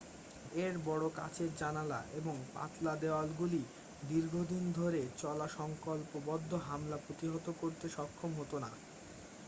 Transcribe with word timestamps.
এর 0.55 0.75
বড় 0.85 1.05
কাচের 1.17 1.51
জানালা 1.55 1.99
এবং 2.13 2.35
পাতলা 2.53 2.93
দেওয়ালগুলি 3.03 3.61
দীর্ঘদিন 4.01 4.63
ধরে 4.73 5.01
চলা 5.17 5.47
সংকল্পবদ্ধ 5.57 6.51
হামলা 6.67 6.97
প্রতিহত 7.05 7.47
করতে 7.61 7.85
সক্ষম 7.95 8.31
হত 8.39 8.51
না 8.63 8.71